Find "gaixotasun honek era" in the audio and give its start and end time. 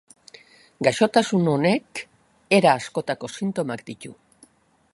0.85-2.73